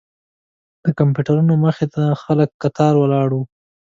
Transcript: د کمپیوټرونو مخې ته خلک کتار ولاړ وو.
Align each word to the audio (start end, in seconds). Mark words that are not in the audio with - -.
د 0.83 0.87
کمپیوټرونو 0.99 1.53
مخې 1.63 1.87
ته 1.93 2.03
خلک 2.21 2.49
کتار 2.63 2.93
ولاړ 2.99 3.27
وو. 3.35 3.43